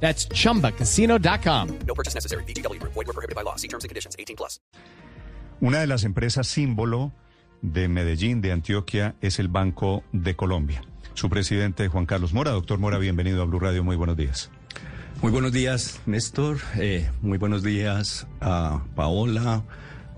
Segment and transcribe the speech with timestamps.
[0.00, 1.78] That's chumbacasino.com.
[1.86, 2.44] No purchase necessary.
[2.44, 2.80] BGW.
[2.82, 3.56] Void were prohibited by law.
[3.56, 4.14] See terms and conditions.
[4.18, 4.60] 18 plus.
[5.60, 7.12] Una de las empresas símbolo
[7.62, 10.82] de Medellín, de Antioquia, es el Banco de Colombia.
[11.14, 12.50] Su presidente, Juan Carlos Mora.
[12.50, 13.82] Doctor Mora, bienvenido a Blue Radio.
[13.82, 14.50] Muy buenos días.
[15.22, 16.58] Muy buenos días, Néstor.
[16.76, 19.64] Eh, muy buenos días a Paola,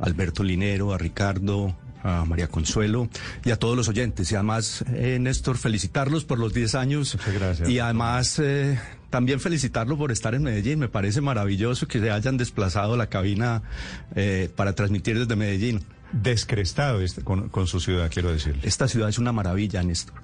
[0.01, 3.09] a Alberto Linero, a Ricardo, a María Consuelo
[3.45, 4.30] y a todos los oyentes.
[4.33, 7.15] Y además, eh, Néstor, felicitarlos por los 10 años.
[7.16, 7.69] Muchas gracias.
[7.69, 8.79] Y además, eh,
[9.11, 10.79] también felicitarlo por estar en Medellín.
[10.79, 13.62] Me parece maravilloso que se hayan desplazado la cabina
[14.15, 15.83] eh, para transmitir desde Medellín.
[16.12, 18.61] Descrestado este- con, con su ciudad, quiero decirle.
[18.64, 20.14] Esta ciudad es una maravilla, Néstor.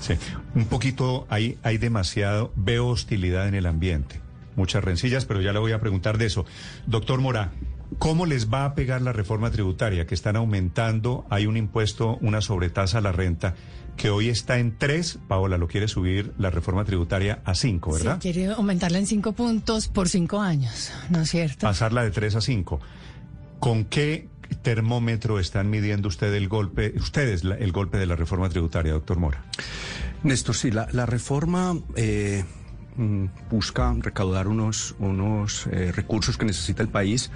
[0.00, 0.14] Sí.
[0.54, 4.20] Un poquito, hay, hay demasiado, veo hostilidad en el ambiente.
[4.56, 6.44] Muchas rencillas, pero ya le voy a preguntar de eso.
[6.86, 7.52] Doctor Mora,
[7.98, 10.06] ¿cómo les va a pegar la reforma tributaria?
[10.06, 13.54] Que están aumentando, hay un impuesto, una sobretasa a la renta,
[13.96, 15.18] que hoy está en tres.
[15.28, 18.18] Paola, lo quiere subir la reforma tributaria a cinco, ¿verdad?
[18.20, 21.66] Sí, quiere aumentarla en cinco puntos por cinco años, ¿no es cierto?
[21.66, 22.80] pasarla de 3 a 5.
[23.58, 24.28] ¿Con qué
[24.62, 29.18] termómetro están midiendo usted el golpe, ustedes la- el golpe de la reforma tributaria, doctor
[29.18, 29.44] Mora?
[30.22, 32.44] Néstor, sí, la, la reforma eh,
[32.96, 37.30] mm, busca recaudar unos, unos eh, recursos que necesita el país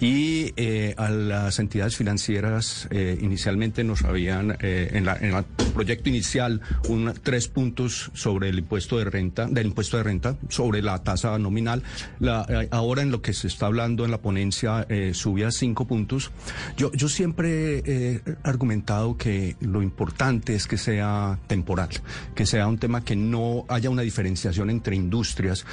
[0.00, 5.44] y eh, a las entidades financieras eh, inicialmente nos habían, eh, en, la- en el
[5.72, 10.82] proyecto inicial, un, tres puntos sobre el impuesto de renta, del impuesto de renta, sobre
[10.82, 11.82] la tasa nominal.
[12.18, 15.50] La, eh, ahora en lo que se está hablando en la ponencia eh, sube a
[15.50, 16.32] cinco puntos.
[16.76, 21.90] Yo, yo siempre he argumentado que lo importante es que sea temporal,
[22.34, 25.64] que sea un tema que no haya una diferenciación entre industrias.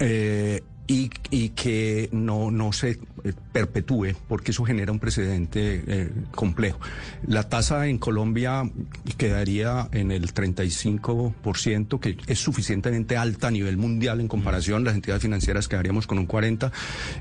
[0.00, 6.10] eh, y, y que no, no se eh, perpetúe, porque eso genera un precedente eh,
[6.32, 6.80] complejo.
[7.26, 8.68] La tasa en Colombia
[9.16, 14.84] quedaría en el 35%, que es suficientemente alta a nivel mundial en comparación.
[14.84, 16.72] Las entidades financieras quedaríamos con un 40%.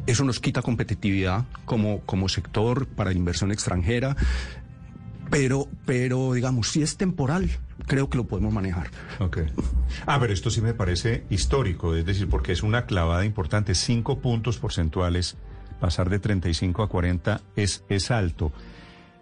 [0.07, 4.15] Eso nos quita competitividad como, como sector para inversión extranjera.
[5.31, 7.49] Pero, pero, digamos, si es temporal,
[7.87, 8.91] creo que lo podemos manejar.
[9.19, 9.39] Ok.
[10.05, 13.73] Ah, pero esto sí me parece histórico, es decir, porque es una clavada importante.
[13.73, 15.37] Cinco puntos porcentuales,
[15.79, 18.51] pasar de 35 a 40 es, es alto.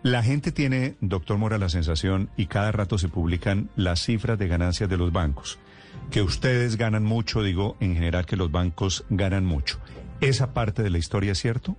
[0.02, 4.47] La gente tiene, doctor Mora, la sensación, y cada rato se publican las cifras de
[4.47, 5.59] ganancias de los bancos,
[6.09, 9.78] que ustedes ganan mucho, digo, en general que los bancos ganan mucho.
[10.22, 11.78] ¿Esa parte de la historia es cierto?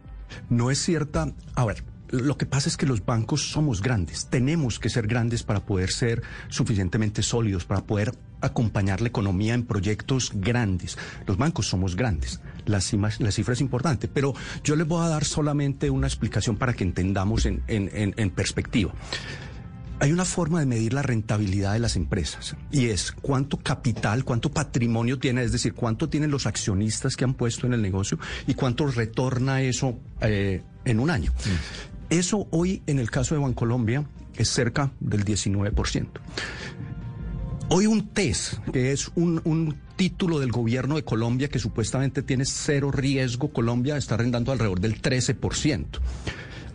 [0.49, 1.33] No es cierta.
[1.55, 4.27] A ver, lo que pasa es que los bancos somos grandes.
[4.27, 9.65] Tenemos que ser grandes para poder ser suficientemente sólidos, para poder acompañar la economía en
[9.65, 10.99] proyectos grandes.
[11.27, 12.41] Los bancos somos grandes.
[12.67, 14.35] La, cifra es importante, pero
[14.65, 18.93] yo les voy a dar solamente una explicación para que entendamos en, perspectiva.
[19.99, 24.51] Hay una forma de medir la rentabilidad de las empresas y es cuánto capital, cuánto
[24.51, 28.55] patrimonio tiene, es decir, cuánto tienen los accionistas que han puesto en el negocio y
[28.55, 31.33] cuánto retorna eso eh, en un año.
[32.11, 34.05] Eso hoy, en el caso de Bancolombia,
[34.37, 36.09] es cerca del 19%.
[37.69, 42.45] Hoy un TES, que es un, un título del gobierno de Colombia que supuestamente tiene
[42.45, 45.87] cero riesgo, Colombia está arrendando alrededor del 13%.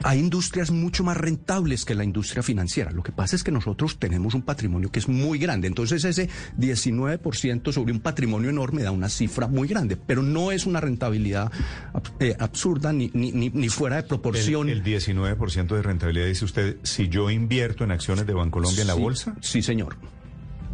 [0.03, 2.91] Hay industrias mucho más rentables que la industria financiera.
[2.91, 5.67] Lo que pasa es que nosotros tenemos un patrimonio que es muy grande.
[5.67, 6.29] Entonces ese
[6.59, 11.51] 19% sobre un patrimonio enorme da una cifra muy grande, pero no es una rentabilidad
[11.93, 14.69] ab- eh, absurda ni, ni, ni, ni fuera de proporción.
[14.69, 18.87] El, el 19% de rentabilidad, dice usted, si yo invierto en acciones de Bancolombia en
[18.87, 19.97] la bolsa, Sí, señor.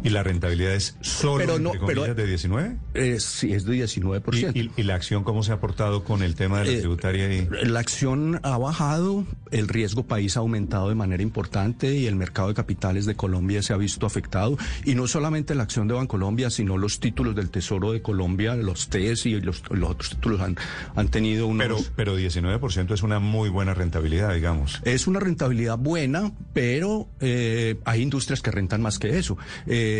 [0.04, 2.76] Y la rentabilidad es solo Pero no, entre pero- comillas, de 19%.
[2.94, 4.52] Eh, sí, es de 19%.
[4.54, 6.78] ¿Y, y, y la acción cómo se ha portado con el tema de la Eh,
[6.80, 7.32] tributaria?
[7.32, 7.48] Y...
[7.64, 12.48] La acción ha bajado, el riesgo país ha aumentado de manera importante y el mercado
[12.48, 14.56] de capitales de Colombia se ha visto afectado.
[14.84, 18.88] Y no solamente la acción de Bancolombia, sino los títulos del Tesoro de Colombia, los
[18.88, 20.56] TES y los, los otros títulos han,
[20.94, 21.66] han tenido unos...
[21.94, 24.80] Pero, pero 19% es una muy buena rentabilidad, digamos.
[24.84, 29.38] Es una rentabilidad buena, pero eh, hay industrias que rentan más que eso.
[29.66, 29.90] Eh,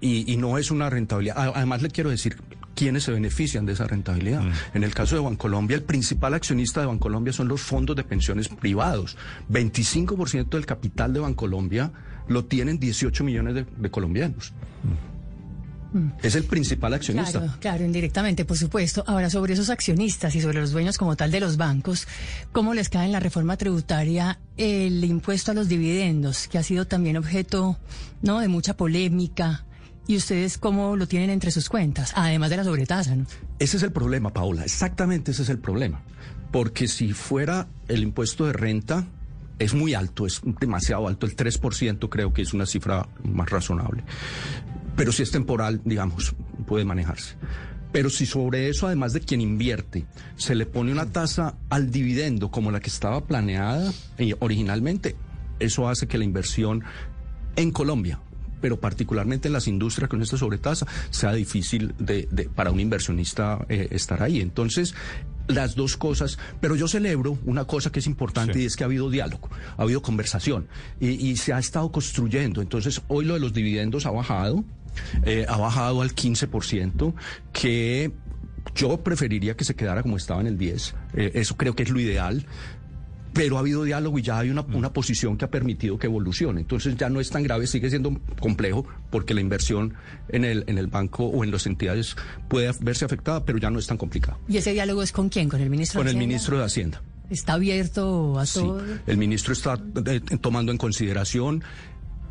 [0.00, 1.52] y, y no es una rentabilidad.
[1.54, 2.36] Además, le quiero decir
[2.76, 4.42] quiénes se benefician de esa rentabilidad.
[4.74, 8.48] En el caso de Bancolombia, el principal accionista de Bancolombia son los fondos de pensiones
[8.48, 9.16] privados.
[9.50, 11.90] 25% del capital de Bancolombia
[12.28, 14.52] lo tienen 18 millones de, de colombianos.
[16.22, 17.38] Es el principal accionista.
[17.40, 19.04] Claro, claro, indirectamente, por supuesto.
[19.06, 22.06] Ahora, sobre esos accionistas y sobre los dueños como tal de los bancos,
[22.52, 26.86] ¿cómo les cae en la reforma tributaria el impuesto a los dividendos, que ha sido
[26.86, 27.78] también objeto
[28.22, 28.40] ¿no?
[28.40, 29.64] de mucha polémica?
[30.08, 32.12] ¿Y ustedes cómo lo tienen entre sus cuentas?
[32.14, 33.26] Además de la sobretasa, ¿no?
[33.58, 34.62] Ese es el problema, Paola.
[34.64, 36.00] Exactamente ese es el problema.
[36.52, 39.06] Porque si fuera el impuesto de renta,
[39.58, 41.26] es muy alto, es demasiado alto.
[41.26, 44.04] El 3% creo que es una cifra más razonable.
[44.96, 46.34] Pero si es temporal, digamos,
[46.66, 47.34] puede manejarse.
[47.92, 50.04] Pero si sobre eso, además de quien invierte,
[50.36, 55.16] se le pone una tasa al dividendo como la que estaba planeada eh, originalmente,
[55.60, 56.82] eso hace que la inversión
[57.56, 58.20] en Colombia,
[58.60, 63.64] pero particularmente en las industrias con esta sobretasa, sea difícil de, de- para un inversionista
[63.68, 64.40] eh, estar ahí.
[64.40, 64.94] Entonces,
[65.46, 68.62] las dos cosas, pero yo celebro una cosa que es importante Sí.
[68.62, 69.48] y es que ha habido diálogo,
[69.78, 70.66] ha habido conversación
[71.00, 72.60] y, y se ha estado construyendo.
[72.60, 74.64] Entonces, hoy lo de los dividendos ha bajado,
[75.24, 77.14] eh, ha bajado al 15%,
[77.52, 78.12] que
[78.74, 80.94] yo preferiría que se quedara como estaba en el 10.
[81.14, 82.46] Eh, eso creo que es lo ideal.
[83.32, 86.62] Pero ha habido diálogo y ya hay una, una posición que ha permitido que evolucione.
[86.62, 89.92] Entonces ya no es tan grave, sigue siendo complejo porque la inversión
[90.30, 92.16] en el, en el banco o en las entidades
[92.48, 94.38] puede verse afectada, pero ya no es tan complicado.
[94.48, 95.50] ¿Y ese diálogo es con quién?
[95.50, 96.26] ¿Con el ministro Con de el Hacienda?
[96.28, 97.02] ministro de Hacienda.
[97.28, 98.82] ¿Está abierto a Sí, todo?
[99.06, 101.62] el ministro está eh, tomando en consideración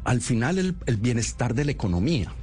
[0.05, 2.33] al final el, el bienestar de la economía.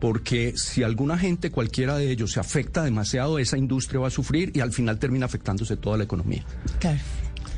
[0.00, 4.50] Porque si alguna gente, cualquiera de ellos, se afecta demasiado, esa industria va a sufrir
[4.54, 6.44] y al final termina afectándose toda la economía.
[6.80, 6.98] Claro.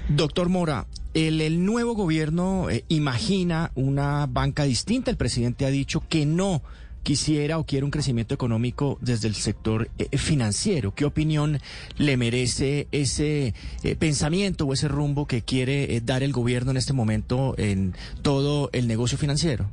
[0.09, 5.11] Doctor Mora, el, el nuevo gobierno eh, imagina una banca distinta.
[5.11, 6.63] El presidente ha dicho que no
[7.03, 10.95] quisiera o quiere un crecimiento económico desde el sector eh, financiero.
[10.95, 11.61] ¿Qué opinión
[11.99, 16.77] le merece ese eh, pensamiento o ese rumbo que quiere eh, dar el gobierno en
[16.77, 19.69] este momento en todo el negocio financiero?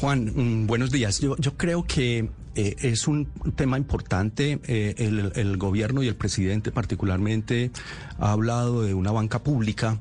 [0.00, 1.20] Juan, mm, buenos días.
[1.20, 4.60] Yo creo que eh, es un tema importante.
[4.66, 7.70] Eh, el, gobierno y el presidente particularmente
[8.18, 10.00] ha hablado de una banca pública.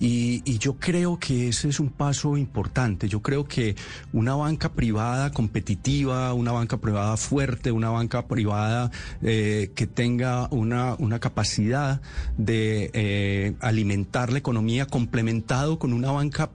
[0.00, 3.08] Y, yo creo que ese es un paso importante.
[3.08, 3.76] Yo creo que
[4.12, 8.90] una banca privada competitiva, una banca privada fuerte, una banca privada
[9.22, 12.00] eh, que tenga una, una capacidad
[12.36, 16.50] de alimentar la economía complementado con una banca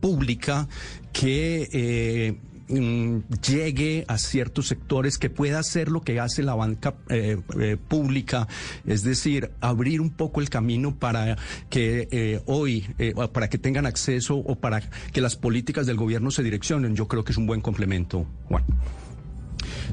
[0.00, 0.68] pública
[1.12, 2.38] que
[2.70, 7.76] mm, llegue a ciertos sectores, que pueda hacer lo que hace la banca eh, eh,
[7.76, 8.48] pública,
[8.86, 11.36] es decir, abrir un poco el camino para
[11.68, 12.86] que eh, hoy,
[13.32, 16.96] para que tengan acceso o para que las políticas del gobierno se direccionen.
[16.96, 18.64] Yo creo que es un buen complemento, Juan.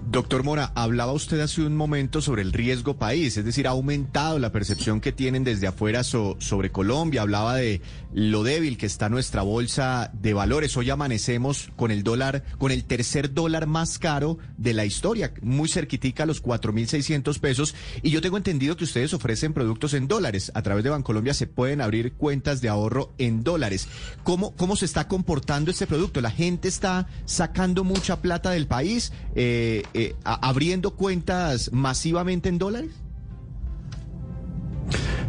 [0.10, 4.40] Doctor Mora, hablaba usted hace un momento sobre el riesgo país, es decir, ha aumentado
[4.40, 7.82] la percepción que tienen desde afuera so- sobre Colombia, hablaba de
[8.14, 10.76] lo débil que está nuestra bolsa de valores.
[10.78, 15.70] Hoy amanecemos con el dólar, con el tercer dólar más caro de la historia, muy
[15.70, 17.76] cerquitica a los 4.600 pesos.
[18.02, 20.52] Y yo tengo entendido que ustedes ofrecen productos en dólares.
[20.56, 23.88] A través de Bancolombia se pueden abrir cuentas de ahorro en dólares.
[24.24, 26.22] ¿Cómo, cómo se está comportando este producto?
[26.22, 29.12] ¿La gente está sacando mucha plata del país?
[29.36, 32.92] Eh, eh, abriendo cuentas masivamente en dólares?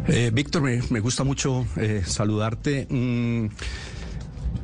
[0.07, 2.87] Eh, Víctor, me, gusta mucho eh, saludarte.
[2.89, 3.47] Mm,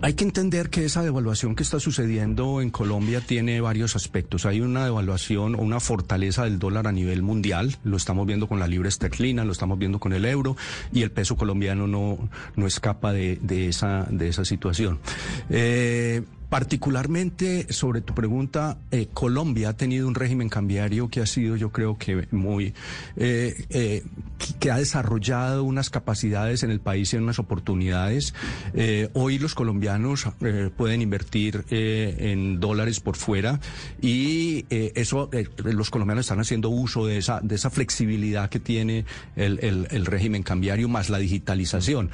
[0.01, 4.45] hay que entender que esa devaluación que está sucediendo en Colombia tiene varios aspectos.
[4.45, 7.77] Hay una devaluación o una fortaleza del dólar a nivel mundial.
[7.83, 10.57] Lo estamos viendo con la libra esterlina, lo estamos viendo con el euro
[10.91, 14.99] y el peso colombiano no, no escapa de, de esa, de esa situación.
[15.49, 16.23] Eh,
[16.55, 21.73] Particularmente sobre tu pregunta, eh, Colombia ha tenido un régimen cambiario que ha sido, yo
[21.73, 22.73] creo que muy,
[23.17, 24.03] eh, eh,
[24.57, 28.33] que- ha desarrollado unas capacidades en el país y unas oportunidades.
[29.13, 30.27] Hoy los colombianos
[30.77, 33.59] pueden invertir en dólares por fuera
[34.01, 35.29] y eso,
[35.65, 39.03] los colombianos están haciendo uso de esa, de esa flexibilidad que tiene
[39.35, 39.59] el-
[39.91, 42.11] el régimen cambiario más la digitalización.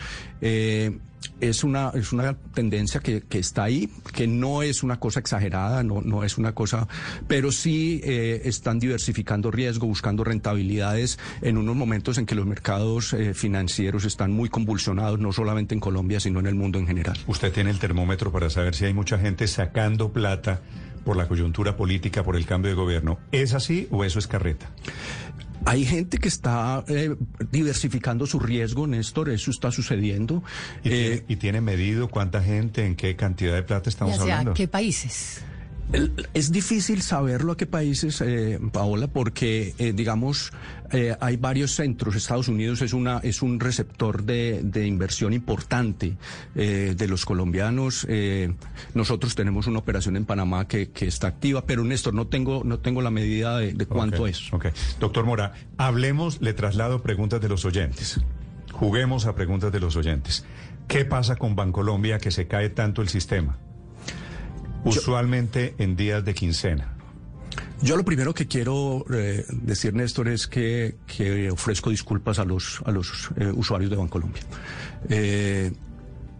[1.39, 5.83] Es una, es una tendencia que, que está ahí, que no es una cosa exagerada,
[5.83, 6.87] no, no es una cosa,
[7.27, 13.13] pero sí eh, están diversificando riesgo, buscando rentabilidades en unos momentos en que los mercados
[13.13, 17.17] eh, financieros están muy convulsionados, no solamente en Colombia, sino en el mundo en general.
[17.27, 20.61] Usted tiene el termómetro para saber si hay mucha gente sacando plata
[21.03, 23.19] por la coyuntura política, por el cambio de gobierno.
[23.31, 24.69] ¿Es así o eso es carreta?
[25.65, 27.15] Hay gente que está eh,
[27.51, 30.43] diversificando su riesgo, Néstor, eso está sucediendo.
[30.83, 34.19] ¿Y, Eh, tiene, y tiene medido cuánta gente, en qué cantidad de plata ¿Y estamos
[34.19, 34.53] hablando?
[34.53, 35.43] qué países?
[36.33, 40.53] Es difícil saberlo a qué países, eh, Paola, porque, eh, digamos,
[40.91, 42.15] eh, hay varios centros.
[42.15, 46.15] Estados Unidos es, una, es un receptor de, de inversión importante
[46.55, 48.07] eh, de los colombianos.
[48.93, 52.79] Nosotros tenemos una operación en Panamá que, que está activa, pero Néstor, no tengo, no
[52.79, 54.51] tengo la medida de, de cuánto es.
[54.53, 54.67] Ok.
[54.99, 58.21] Doctor Mora, hablemos, le traslado preguntas de los oyentes.
[58.71, 60.45] Juguemos a preguntas de los oyentes.
[60.87, 63.57] ¿Qué pasa con Bancolombia que se cae tanto el sistema?
[64.83, 66.95] Usualmente en días de quincena.
[67.81, 72.81] Yo lo primero que quiero eh, decir, Néstor, es que, que ofrezco disculpas a los,
[72.85, 74.43] a los eh, usuarios de Bancolombia.
[75.09, 75.71] Eh,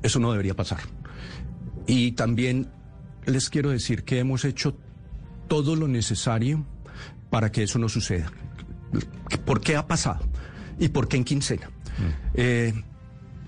[0.04, 0.80] eso no debería pasar.
[1.88, 2.70] Y también
[3.26, 4.78] les quiero decir que hemos hecho
[5.48, 6.66] todo lo necesario
[7.30, 8.32] para que eso no suceda.
[9.46, 10.28] ¿Por qué ha pasado?
[10.80, 11.70] ¿Y por qué en quincena?
[12.34, 12.74] Eh,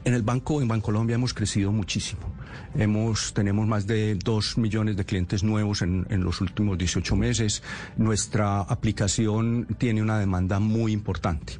[0.05, 2.21] en el banco, en Bancolombia, hemos crecido muchísimo.
[2.75, 7.63] Hemos, tenemos más de 2 millones de clientes nuevos en, los últimos 18 meses.
[7.97, 11.59] Nuestra aplicación tiene una demanda muy importante.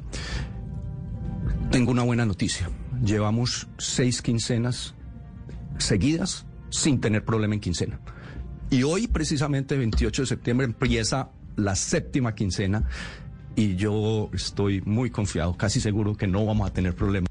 [1.70, 2.68] Tengo una buena noticia.
[3.02, 4.94] Llevamos seis quincenas
[5.78, 8.00] seguidas sin tener problema en quincena.
[8.70, 12.88] Y hoy, precisamente, 28 de septiembre, empieza la séptima quincena
[13.56, 17.28] y yo estoy muy confiado, casi seguro que no vamos a tener problema.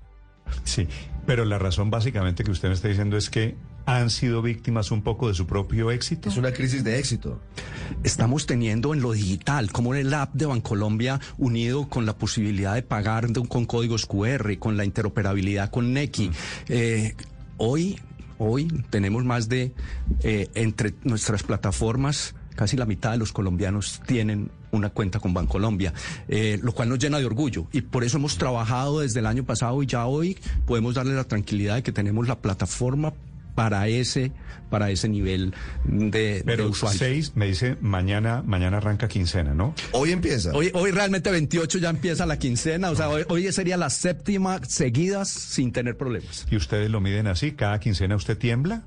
[0.64, 0.88] Sí,
[1.26, 3.56] pero la razón básicamente que usted me está diciendo es que
[3.86, 6.30] han sido víctimas un poco de su propio éxito.
[6.30, 7.42] Es una crisis de éxito.
[8.04, 12.82] Estamos teniendo en lo digital, como el app de Bancolombia unido con la posibilidad de
[12.84, 16.32] pagar de- con códigos QR, con la interoperabilidad con Nequi.
[16.70, 17.14] Eh,
[17.58, 18.00] hoy,
[18.38, 19.74] hoy tenemos más de,
[20.22, 25.94] eh, entre nuestras plataformas, casi la mitad de los colombianos tienen una cuenta con Bancolombia,
[26.28, 27.68] eh, lo cual nos llena de orgullo.
[27.72, 31.24] Y por eso hemos trabajado desde el año pasado y ya hoy podemos darle la
[31.24, 33.14] tranquilidad de que tenemos la plataforma
[33.56, 34.32] para ese,
[34.72, 35.54] para ese nivel
[35.86, 36.98] de, de Pero usuarios.
[37.00, 39.76] seis, me dice, mañana, mañana arranca quincena, ¿no?
[39.92, 40.52] Hoy empieza.
[40.54, 44.60] Hoy, hoy realmente 28 ya empieza la quincena, o sea, hoy, hoy sería la séptima
[44.68, 46.48] seguidas sin tener problemas.
[46.50, 48.84] Y ustedes lo miden así, cada quincena usted tiembla.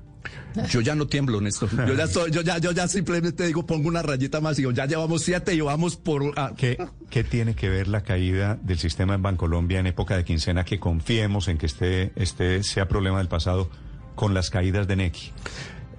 [0.69, 1.69] Yo ya no tiemblo, Néstor.
[1.87, 4.85] Yo ya, yo ya, yo ya simplemente digo, pongo una rayita más y digo, ya
[4.85, 6.33] llevamos siete y vamos por...
[6.35, 6.77] ah, ¿Qué,
[7.09, 10.79] ¿Qué tiene que ver la caída del sistema en Bancolombia en época de quincena que
[10.79, 13.69] confiemos en que este, este sea problema del pasado
[14.15, 15.31] con las caídas de Nequi?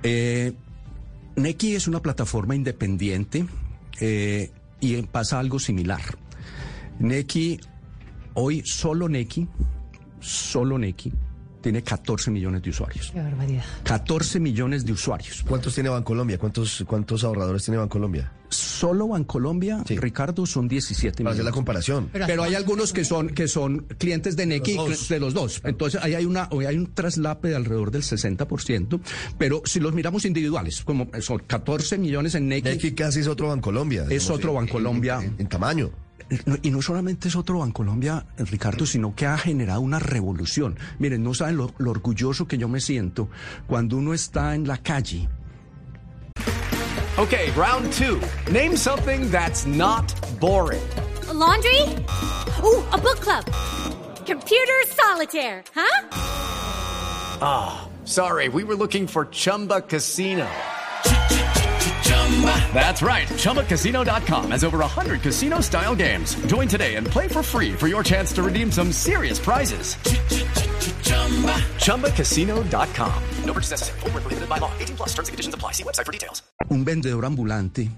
[0.03, 0.53] Eh,
[1.37, 3.47] Nequi es una plataforma independiente
[4.01, 6.03] eh, y pasa algo similar.
[6.99, 7.61] Nequi,
[8.35, 9.47] hoy solo Nequi,
[10.21, 11.13] solo Nequi,
[11.61, 13.11] tiene 14 millones de usuarios.
[13.13, 13.65] Qué barbaridad.
[13.85, 15.45] 14 millones de usuarios.
[15.47, 16.39] ¿Cuántos tiene Bancolombia?
[16.39, 18.33] ¿Cuántos, cuántos ahorradores tiene Bancolombia?
[18.49, 19.99] Solo Bancolombia, Sí.
[19.99, 22.09] Ricardo, son 17 Para hacer la comparación.
[22.13, 25.09] Pero Pero hay algunos que son que son clientes de Los dos.
[25.09, 25.61] de los dos.
[25.65, 29.01] Entonces ahí hay una hoy hay un traslape de alrededor del 60%,
[29.37, 33.49] pero si los miramos individuales, como son 14 millones en Nequi, Nequi casi es otro
[33.49, 34.07] Bancolombia.
[34.09, 35.21] Es otro en- Bancolombia.
[35.23, 35.91] En, en tamaño.
[36.45, 40.79] No, y no solamente es otro Bancolombia, Ricardo, sino que ha generado una revolución.
[40.99, 43.31] Miren, no saben lo, lo orgulloso que yo me siento
[43.67, 45.29] cuando uno está en la calle
[47.19, 48.21] Okay, round two.
[48.53, 50.07] Name something that's not
[50.39, 50.89] boring.
[51.29, 51.83] A laundry?
[52.63, 53.45] Ooh, a book club.
[54.25, 57.81] Computer solitaire, huh?
[58.05, 60.47] Sorry, we were looking for Chumba Casino.
[62.73, 63.27] That's right.
[63.27, 66.37] ChumbaCasino.com has over 100 casino style games.
[66.47, 69.97] Join today and play for free for your chance to redeem some serious prizes.
[71.85, 73.23] ChumbaCasino.com.
[73.45, 74.01] No purchase necessary.
[74.03, 74.71] Where prohibited by law.
[74.79, 75.73] 18 plus terms and conditions apply.
[75.73, 76.43] See website for details.
[76.71, 77.89] un vendedor ambulante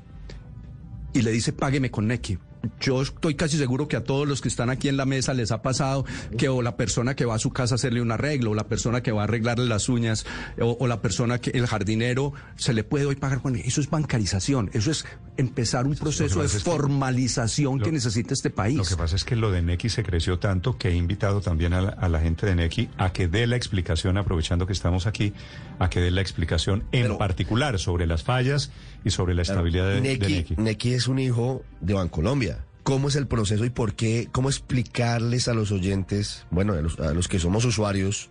[1.12, 2.38] y le dice págueme con Nequi.
[2.80, 5.50] Yo estoy casi seguro que a todos los que están aquí en la mesa les
[5.52, 6.04] ha pasado
[6.36, 8.68] que o la persona que va a su casa a hacerle un arreglo, o la
[8.68, 10.26] persona que va a arreglarle las uñas,
[10.60, 13.40] o, o la persona que el jardinero se le puede hoy pagar.
[13.40, 15.04] Con eso es bancarización, eso es
[15.40, 18.76] empezar un proceso de que- formalización que necesita este país.
[18.76, 21.72] Lo que pasa es que lo de Nequi se creció tanto que he invitado también
[21.72, 25.06] a la, a la gente de Nequi a que dé la explicación, aprovechando que estamos
[25.06, 25.32] aquí,
[25.78, 28.70] a que dé la explicación en Pero- particular sobre las fallas
[29.04, 30.54] y sobre la estabilidad de, de Nequi, Nequi.
[30.56, 32.64] Nequi es un hijo de Bancolombia.
[32.82, 34.28] ¿Cómo es el proceso y por qué?
[34.32, 38.30] ¿Cómo explicarles a los oyentes, bueno, a los, a los que somos usuarios,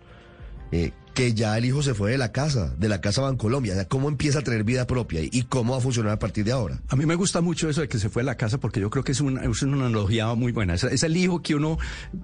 [0.72, 3.74] eh, que ya el hijo se fue de la casa, de la casa Bancolombia?
[3.80, 6.52] O ¿Cómo empieza a tener vida propia y, cómo va a funcionar a partir de
[6.52, 6.80] ahora?
[6.88, 8.90] A mí me gusta mucho eso de que se fue a la casa porque yo
[8.90, 10.74] creo que es una, es una analogía muy buena.
[10.74, 11.78] Es, el hijo que uno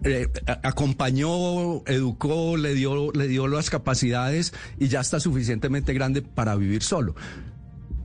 [0.04, 0.28] eh,
[0.62, 6.82] acompañó, educó, le dio, le dio las capacidades y ya está suficientemente grande para vivir
[6.82, 7.14] solo.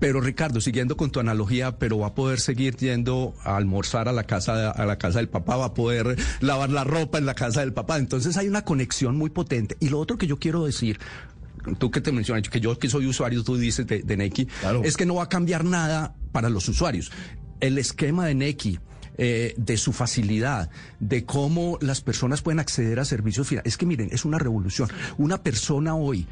[0.01, 4.11] Pero Ricardo, siguiendo con tu analogía, pero va a poder seguir yendo a almorzar a
[4.11, 7.35] la casa a la casa del papá, va a poder lavar la ropa en la
[7.35, 7.99] casa del papá.
[7.99, 9.77] Entonces hay una conexión muy potente.
[9.79, 10.99] Y lo otro que yo quiero decir,
[11.77, 14.81] tú que te mencionas, que yo que soy usuario, tú dices de, de Neki, Claro.
[14.83, 17.11] es que no va a cambiar nada para los usuarios.
[17.59, 18.79] El esquema de Neki,
[19.19, 23.71] eh, de su facilidad, de cómo las personas pueden acceder a servicios financieros.
[23.71, 24.89] Es que miren, es una revolución.
[25.19, 26.25] Una persona hoy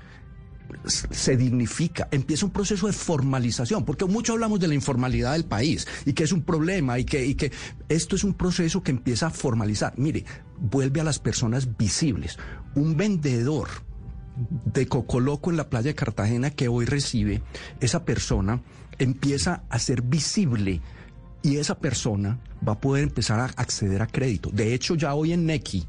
[0.85, 5.87] se dignifica, empieza un proceso de formalización, porque mucho hablamos de la informalidad del país
[6.05, 7.51] y que es un problema y que,
[7.89, 9.93] esto es un proceso que empieza a formalizar.
[9.97, 10.25] Mire,
[10.59, 12.37] vuelve a las personas visibles.
[12.75, 13.67] Un vendedor
[14.73, 17.41] de Cocoloco en la playa de Cartagena que hoy recibe,
[17.79, 18.61] esa persona
[18.97, 20.81] empieza a ser visible
[21.41, 24.49] y esa persona va a poder empezar a acceder a crédito.
[24.51, 25.87] De hecho, ya hoy en Nequi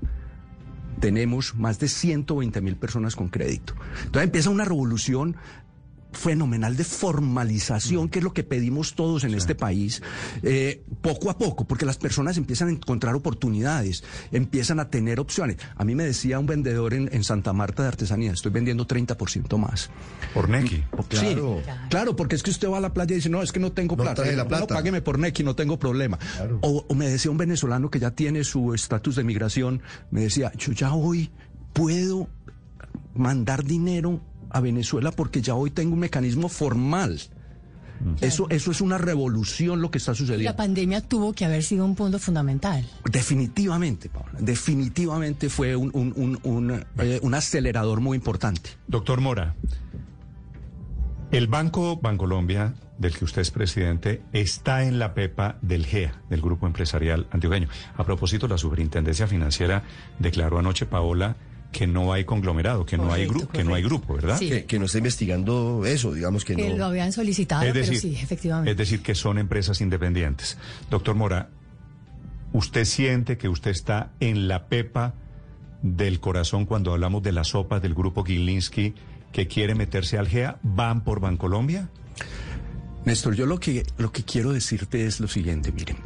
[1.00, 3.74] tenemos más de 120 mil personas con crédito.
[4.04, 5.36] Entonces empieza una revolución
[6.12, 10.02] fenomenal de formalización, que es lo que pedimos todos en este país,
[10.42, 14.02] eh, poco a poco, porque las personas empiezan a encontrar oportunidades,
[14.32, 15.56] empiezan a tener opciones.
[15.76, 19.56] A mí me decía un vendedor en, en Santa Marta de artesanía, estoy vendiendo 30%
[19.58, 19.90] más.
[20.34, 20.82] Por Neki.
[21.08, 21.60] Claro.
[21.64, 23.60] Sí, claro, porque es que usted va a la playa y dice, no, es que
[23.60, 24.24] no tengo No plata.
[24.24, 24.66] la No, plata.
[24.74, 26.18] págueme por Neki, no tengo problema.
[26.60, 30.52] O, o me decía un venezolano que ya tiene su estatus de migración, me decía,
[30.56, 31.30] yo ya hoy
[31.72, 32.28] puedo
[33.14, 37.20] mandar dinero a Venezuela porque ya hoy tengo un mecanismo formal.
[38.22, 40.56] Eso, eso es una revolución lo que está La sucediendo.
[40.56, 42.88] pandemia tuvo que haber sido un punto fundamental.
[43.04, 48.70] Definitivamente, Paula, definitivamente fue un, un, un, un, eh, un acelerador muy importante.
[48.88, 49.54] Doctor Mora,
[51.30, 56.40] el Banco Bancolombia, del que usted es presidente, está en la pepa del GEA, del
[56.40, 57.68] Grupo Empresarial Antioqueño.
[57.96, 59.82] A propósito, la Superintendencia Financiera
[60.18, 61.36] declaró anoche, Paola,
[61.72, 64.36] que no hay conglomerado, que no hay grupo, que no hay grupo, ¿verdad?
[64.38, 64.48] Sí.
[64.48, 66.76] Que, que no está investigando eso, digamos que, Que no.
[66.78, 68.70] lo habían solicitado, Es pero decir, sí, efectivamente.
[68.72, 70.58] es decir, que son empresas independientes.
[70.90, 71.48] Doctor Mora,
[72.52, 75.14] ¿usted siente que usted está en la pepa
[75.82, 78.94] del corazón cuando hablamos de las sopas del grupo Gilinski
[79.32, 80.58] que quiere meterse al GEA?
[80.62, 81.88] ¿Van por Bancolombia?
[83.04, 85.96] Néstor, yo lo que, lo que quiero decirte es lo siguiente, miren.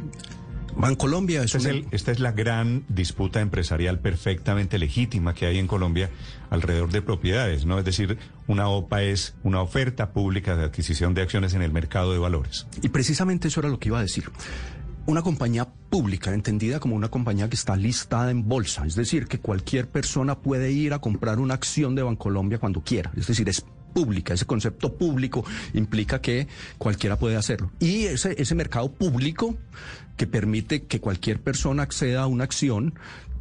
[0.77, 1.73] Bancolombia es Esta es, una...
[1.73, 6.09] el- esta es la gran disputa empresarial perfectamente legítima que hay en Colombia
[6.49, 7.79] alrededor de propiedades, ¿no?
[7.79, 8.17] Es decir,
[8.47, 12.67] una OPA es una oferta pública de adquisición de acciones en el mercado de valores.
[12.81, 14.25] Y precisamente eso era lo que iba a decir.
[15.07, 19.39] Una compañía pública, entendida como una compañía que está listada en bolsa, es decir, que
[19.39, 23.63] cualquier persona puede ir a comprar una acción de Bancolombia cuando quiera, es decir, es
[23.95, 27.71] pública, ese concepto público implica que cualquiera puede hacerlo.
[27.79, 29.55] Y ese, ese mercado público
[30.17, 32.93] que permite que cualquier persona acceda a una acción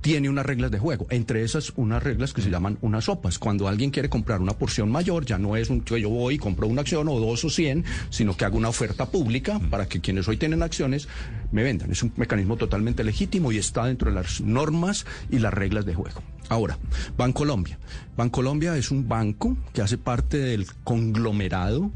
[0.05, 3.39] tiene unas reglas de juego, entre esas unas reglas que se llaman unas sopas.
[3.39, 6.39] Cuando alguien quiere comprar una porción mayor, ya no es un que yo voy y
[6.39, 10.03] compro una acción o dos o cien, sino que hago una oferta pública para que
[10.03, 11.09] quienes hoy tienen acciones
[11.53, 11.91] me vendan.
[11.91, 15.95] Es un mecanismo totalmente legítimo y está dentro de las normas y las reglas de
[15.95, 16.21] juego.
[16.51, 16.77] Ahora,
[17.17, 17.79] Bancolombia.
[18.15, 21.91] Bancolombia es un banco que hace parte del conglomerado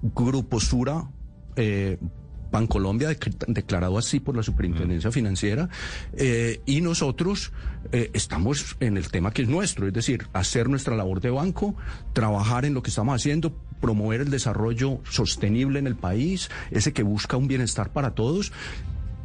[0.00, 1.10] Grupo Sura.
[1.56, 1.98] Eh,
[2.50, 5.68] Bancolombia, dec- declarado así por la Superintendencia Financiera,
[6.16, 7.52] eh, y nosotros
[7.92, 11.74] eh, estamos en el tema que es nuestro, es decir, hacer nuestra labor de banco,
[12.12, 17.02] trabajar en lo que estamos haciendo, promover el desarrollo sostenible en el país, ese que
[17.02, 18.52] busca un bienestar para todos.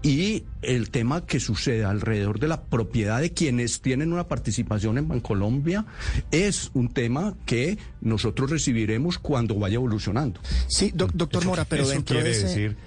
[0.01, 5.07] Y el tema que sucede alrededor de la propiedad de quienes tienen una participación en
[5.07, 5.83] Bancolombia
[6.29, 10.39] es un tema que nosotros recibiremos cuando vaya evolucionando.
[10.67, 12.47] Sí, doc- doctor Mora, pero eso dentro quiere de ese...
[12.47, 12.77] decir,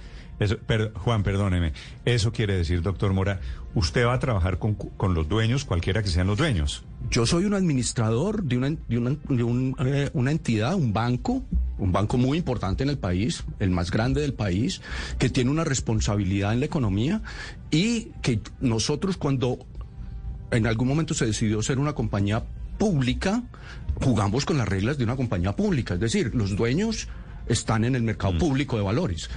[0.40, 1.72] eso, per- Juan, perdóneme,
[2.04, 3.40] eso quiere decir, doctor Mora,
[3.74, 6.84] usted va a trabajar con, con los dueños, cualquiera que sean los dueños.
[7.10, 11.42] Yo soy un administrador de una, de una, de un, eh, una entidad, un banco,
[11.78, 14.80] un banco muy importante en el país, el más grande del país,
[15.18, 17.22] que tiene una responsabilidad en la economía
[17.70, 19.58] y que nosotros cuando
[20.50, 22.44] en algún momento se decidió ser una compañía
[22.78, 23.42] pública,
[24.00, 27.08] jugamos con las reglas de una compañía pública, es decir, los dueños
[27.48, 29.30] están en el mercado público de valores.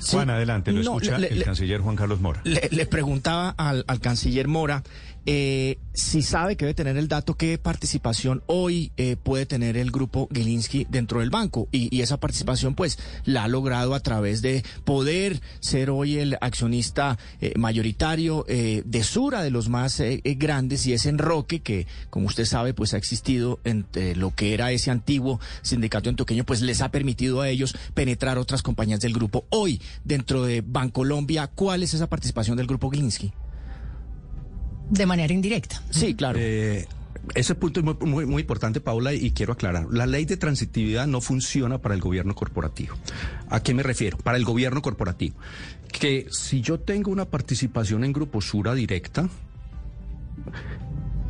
[0.00, 0.12] Sí.
[0.12, 2.40] Juan, adelante, lo No, escucha le- el le- canciller Juan Carlos Mora.
[2.44, 4.82] Le, le preguntaba al, al canciller Mora
[5.26, 9.90] eh, si sabe que debe tener el dato qué participación hoy eh, puede tener el
[9.90, 14.64] grupo Gilinski dentro del banco y, esa participación pues la ha logrado a través de
[14.84, 20.34] poder ser hoy el accionista eh, mayoritario eh, de Sura de los más eh, eh,
[20.34, 24.72] grandes y ese enroque que como usted sabe pues ha existido entre lo que era
[24.72, 29.44] ese antiguo sindicato antioqueño pues les ha permitido a ellos penetrar otras compañías del grupo
[29.50, 33.32] hoy dentro de Bancolombia ¿cuál es esa participación del grupo Gilinski?
[34.92, 35.82] De manera indirecta.
[35.88, 36.38] Sí, claro.
[36.38, 36.86] Eh,
[37.34, 39.86] ese punto es muy, muy, muy importante, Paula, y quiero aclarar.
[39.90, 42.94] La ley de transitividad no funciona para el gobierno corporativo.
[43.48, 44.18] ¿A qué me refiero?
[44.18, 45.34] Para el gobierno corporativo.
[45.90, 49.30] Que si yo tengo una participación en Grupo Sura directa,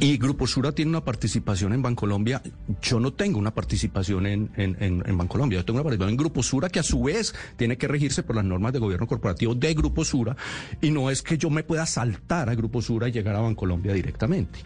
[0.02, 2.42] Y Grupo Sura tiene una participación en Bancolombia.
[2.82, 5.60] Yo no tengo una participación en, en, en, en Bancolombia.
[5.60, 8.34] Yo tengo una participación en Grupo Sura que a su vez tiene que regirse por
[8.34, 10.36] las normas de gobierno corporativo de Grupo Sura.
[10.80, 13.92] Y no es que yo me pueda saltar a Grupo Sura y llegar a Bancolombia
[13.92, 14.58] directamente.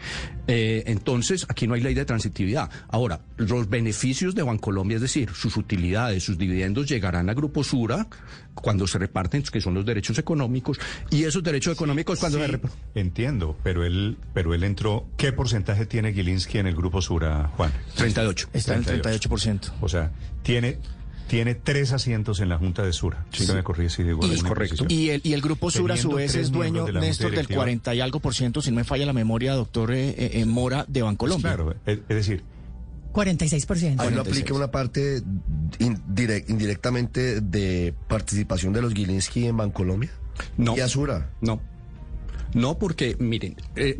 [0.47, 2.71] Eh, entonces, aquí no hay ley de transitividad.
[2.87, 8.07] Ahora, los beneficios de Bancolombia, es decir, sus utilidades, sus dividendos llegarán a Grupo Sura
[8.55, 10.79] cuando se reparten, que son los derechos económicos.
[11.11, 12.79] Y esos derechos económicos cuando Sí, se reparten.
[12.95, 15.05] entiendo, pero él, pero él entró.
[15.15, 17.71] ¿Qué porcentaje tiene Gilinski en el grupo Sura, Juan?
[17.95, 18.49] 38.
[18.53, 19.29] Está en el 38%.
[19.29, 19.71] 38%.
[19.81, 20.11] O sea,
[20.43, 20.79] tiene,
[21.27, 23.25] tiene tres asientos en la Junta de Sura.
[23.31, 24.87] Si me corrige si digo Y, alguna imprecisión.
[24.89, 27.59] y el, y el grupo Sur a su vez es dueño, de Néstor, del Directiva.
[27.63, 30.45] 40 y algo por ciento, si no me falla la memoria, doctor eh, eh, eh,
[30.45, 31.49] Mora, de Bancolombia.
[31.55, 32.43] Claro, es, es decir,
[33.13, 33.83] 46%.
[33.83, 34.27] Ahí no 46.
[34.27, 35.21] aplica una parte
[35.79, 40.11] indire- indirectamente de participación de los Gilinski en Bancolombia.
[40.57, 40.77] No.
[40.77, 41.31] Y Asura.
[41.41, 41.59] No.
[42.53, 43.99] No, porque, miren, eh,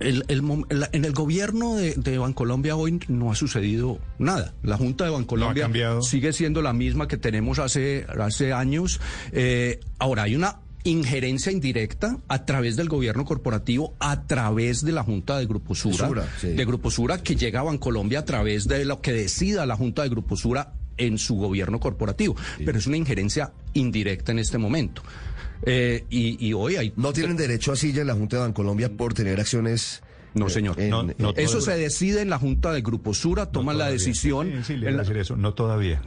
[0.00, 0.24] el-
[0.70, 4.54] la- en el gobierno de, de Bancolombia hoy no ha sucedido nada.
[4.62, 6.02] La Junta de Bancolombia No ha cambiado.
[6.02, 9.00] sigue siendo la misma que tenemos hace, hace años.
[9.32, 15.02] Eh, ahora, hay una injerencia indirecta a través del gobierno corporativo, a través de la
[15.02, 16.48] Junta de Grupo Sura, Sura, sí.
[16.48, 20.02] de Grupo Sura que llega a Bancolombia a través de lo que decida la Junta
[20.04, 22.36] de Grupo Sura en su gobierno corporativo.
[22.64, 25.02] Pero es una injerencia indirecta en este momento.
[25.64, 26.92] Eh, y, y hoy hay...
[26.96, 30.02] No tienen derecho a silla en la Junta de Bancolombia por tener acciones.
[30.34, 30.78] No, eh, señor.
[30.80, 33.78] en- No, en- no, Eso se decide en la Junta de Grupo Sura, no toman
[33.78, 34.48] la decisión.
[34.58, 35.36] Sí, sí, le en iba la- a decir eso.
[35.36, 36.02] No todavía.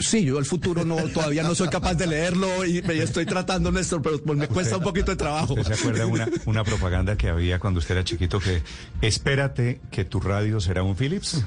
[0.00, 3.70] Sí, yo el futuro no, todavía no soy capaz de leerlo y me estoy tratando,
[3.70, 5.54] Néstor, pero pues me cuesta un poquito de trabajo.
[5.54, 8.62] ¿Usted se acuerda una, una propaganda que había cuando usted era chiquito que
[9.02, 11.42] espérate que tu radio será un Philips?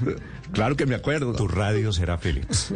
[0.52, 1.32] Claro que me acuerdo.
[1.34, 2.72] Tu radio será Philips.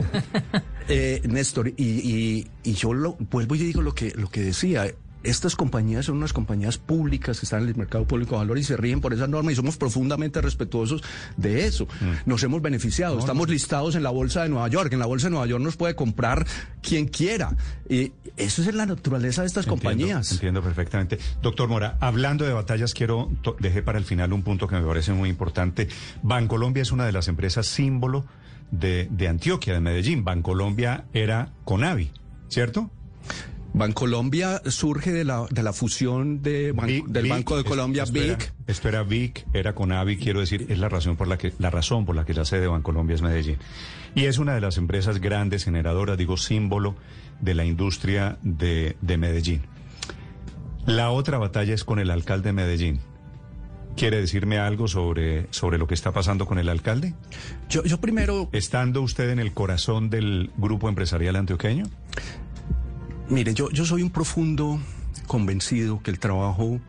[0.88, 4.86] Eh, Néstor, y, y- y yo lo, vuelvo y digo lo que, lo que decía.
[5.22, 8.62] Estas compañías son unas compañías públicas que están en el mercado público de valor y
[8.62, 11.02] se rigen por esa norma y somos profundamente respetuosos
[11.37, 11.87] de eso.
[12.00, 12.28] Mm.
[12.31, 13.18] Nos hemos beneficiado.
[13.18, 14.92] Estamos listados en la Bolsa de Nueva York.
[14.92, 16.46] En la Bolsa de Nueva York nos puede comprar
[16.83, 17.57] quien quiera.
[17.88, 20.33] Y eso es la naturaleza de estas compañías.
[20.33, 21.18] Entiendo perfectamente.
[21.42, 25.12] Doctor Mora, hablando de batallas, quiero, dejé para el final un punto que me parece
[25.12, 25.88] muy importante.
[26.22, 28.24] Bancolombia es una de las empresas símbolo
[28.70, 30.24] de, de Antioquia, de Medellín.
[30.24, 32.11] Bancolombia era Conavi,
[32.48, 32.90] ¿cierto?
[33.78, 38.02] Bancolombia surge de la, de la fusión de Ban- Vic- del Vic, Banco de Colombia,
[38.02, 38.52] esto era- BIC.
[38.66, 42.04] Esto era Vic, era Conavi, quiero decir, es la razón por la que la razón
[42.04, 43.56] por la que la sede de Bancolombia es Medellín.
[44.14, 46.96] Y es una de las empresas grandes generadoras, digo, símbolo
[47.40, 49.62] de la industria de, de Medellín.
[50.86, 53.00] La otra batalla es con el alcalde de Medellín.
[53.96, 57.14] ¿Quiere decirme algo sobre, sobre lo que está pasando con el alcalde?
[57.68, 61.84] Yo, yo primero, Estando usted en el corazón del grupo empresarial antioqueño,
[63.28, 64.78] mire, yo, yo soy un profundo
[65.26, 66.80] convencido que el trabajo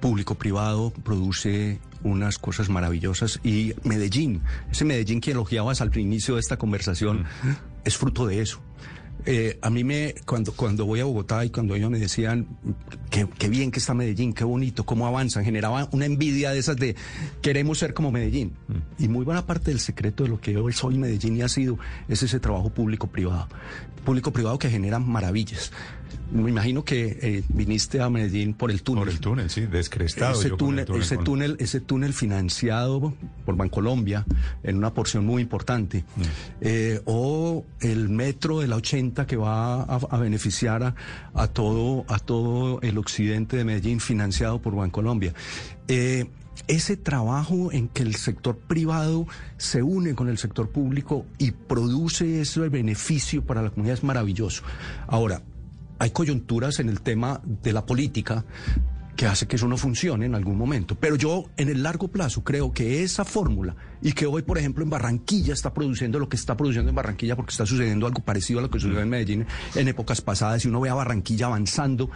[0.00, 6.56] público-privado produce unas cosas maravillosas y Medellín, ese Medellín que elogiabas al inicio de esta
[6.56, 7.24] conversación,
[7.84, 8.60] es fruto de eso.
[9.24, 12.46] Eh, a mí me, cuando, cuando voy a Bogotá y cuando ellos me decían,
[13.10, 16.76] qué, qué bien que está Medellín, qué bonito, cómo avanzan, generaba una envidia de esas
[16.76, 16.94] de
[17.42, 18.52] queremos ser como Medellín.
[18.98, 21.78] Y muy buena parte del secreto de lo que hoy soy Medellín y ha sido
[22.08, 23.48] es ese trabajo público-privado.
[24.04, 25.72] Público-privado que genera maravillas.
[26.32, 29.04] Me imagino que eh, viniste a Medellín por el túnel.
[29.04, 30.38] por el túnel, sí, descrestado.
[30.40, 33.14] Ese yo túnel, ese con- túnel, ese túnel financiado
[33.44, 34.24] por Bancolombia
[34.64, 36.22] en una porción muy importante, Mm.
[36.62, 40.94] Eh, o el metro de la 80 que va a, a beneficiar a,
[41.34, 45.32] a todo a todo el occidente de Medellín financiado por Bancolombia.
[45.88, 46.26] Eh,
[46.68, 49.26] ese trabajo en que el sector privado
[49.58, 54.62] se une con el sector público y produce ese beneficio para la comunidad es maravilloso.
[55.06, 55.42] Ahora,
[55.98, 58.44] hay coyunturas en el tema de la política
[59.16, 60.94] que hace que eso no funcione en algún momento.
[60.94, 64.84] Pero yo en el largo plazo creo que esa fórmula y que hoy, por ejemplo,
[64.84, 68.60] en Barranquilla está produciendo lo que está produciendo en Barranquilla porque está sucediendo algo parecido
[68.60, 72.10] a lo que sucedió en Medellín en épocas pasadas y uno ve a Barranquilla avanzando.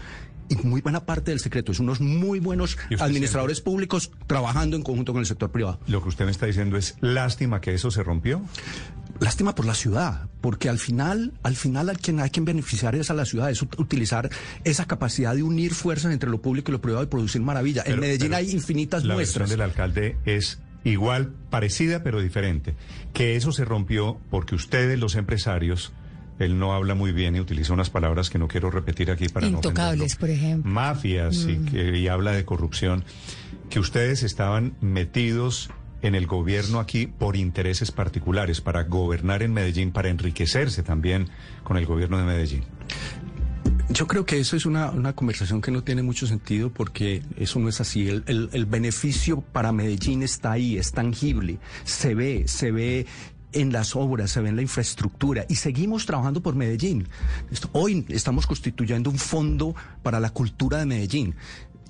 [0.51, 4.77] Y muy buena parte del secreto es unos muy buenos ¿Y usted administradores públicos trabajando
[4.77, 5.81] en conjunto con el sector privado.
[5.87, 8.43] Lo que usted me está diciendo es lástima que eso se rompió.
[9.21, 13.11] Lástima por la ciudad, porque al final, al final a quien hay que beneficiar es
[13.11, 14.31] a la ciudad, es ut- utilizar
[14.65, 17.83] esa capacidad de unir fuerzas entre lo público y lo privado y producir maravilla.
[17.87, 19.49] en Medellín pero hay infinitas la muestras.
[19.51, 22.75] versión del alcalde es igual, parecida, pero diferente.
[23.13, 25.93] Que eso se rompió porque ustedes, los empresarios,
[26.41, 29.47] él no habla muy bien y utiliza unas palabras que no quiero repetir aquí para
[29.47, 30.73] Intocables, no por ejemplo.
[30.73, 33.05] Mafias y, que, y habla de corrupción.
[33.69, 35.71] Que ustedes estaban metidos
[36.03, 41.29] en el gobierno aquí por intereses particulares, para gobernar en Medellín, para enriquecerse también
[41.63, 42.65] con el gobierno de Medellín.
[43.91, 47.59] Yo creo que eso es una, una, conversación que no tiene mucho sentido porque eso
[47.59, 48.09] no es así.
[48.09, 53.07] El, el, el, beneficio para Medellín está ahí, es tangible, se ve, se ve
[53.53, 57.09] en las obras, se ve en la infraestructura y seguimos trabajando por Medellín.
[57.73, 61.35] Hoy estamos constituyendo un fondo para la cultura de Medellín.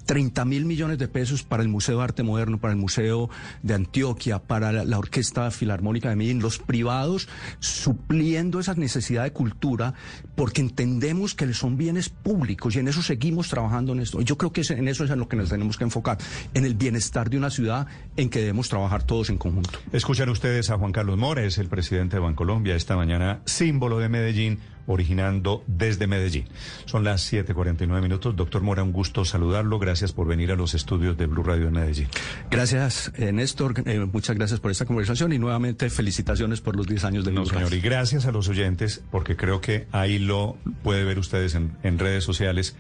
[0.07, 3.31] 30 mil millones de pesos para el Museo de Arte Moderno, para el Museo
[3.63, 9.95] de Antioquia, para la, Orquesta Filarmónica de Medellín, los privados supliendo esa necesidad de cultura
[10.35, 14.21] porque entendemos que son bienes públicos y en eso seguimos trabajando en esto.
[14.21, 16.19] Yo creo que en eso es en lo que nos tenemos que enfocar,
[16.55, 17.87] en el bienestar de una ciudad
[18.17, 19.79] en que debemos trabajar todos en conjunto.
[19.93, 24.59] Escuchan ustedes a Juan Carlos Mores, el presidente de Bancolombia, esta mañana símbolo de Medellín
[24.87, 26.49] originando desde Medellín.
[26.85, 28.37] Son las 7:49 minutos.
[28.37, 29.79] Doctor Mora, un gusto saludarlo.
[29.79, 32.09] Gracias por venir a los estudios de Blue Radio en Medellín.
[32.51, 33.75] Gracias, eh, Néstor.
[33.87, 37.43] Eh, muchas gracias por esta conversación y nuevamente felicitaciones por los 10 años de No,
[37.43, 37.65] Blue señor.
[37.65, 37.79] Radio.
[37.79, 41.99] Y gracias a los oyentes, porque creo que ahí lo puede ver ustedes en, en
[41.99, 42.77] redes sociales.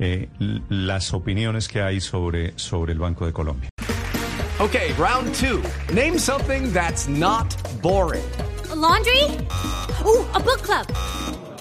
[0.00, 0.28] Eh,
[0.68, 3.68] las opiniones que hay sobre, sobre el Banco de Colombia.
[4.60, 5.60] Okay, round two.
[5.94, 8.22] Name something that's not boring.
[8.70, 9.22] A laundry?
[10.04, 10.86] Ooh, a book club.